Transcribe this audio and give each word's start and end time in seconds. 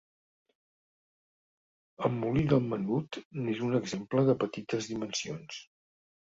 El 2.09 2.15
Molí 2.21 2.45
del 2.53 2.65
Menut 2.71 3.19
n'és 3.43 3.61
un 3.69 3.77
exemple 3.81 4.25
de 4.31 4.37
petites 4.45 4.91
dimensions. 4.95 5.63